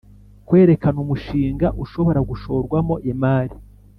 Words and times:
Kwerekana 0.47 0.97
umushinga 1.05 1.67
ushobora 1.83 2.19
gushorwamo 2.29 2.95
imari 3.11 3.55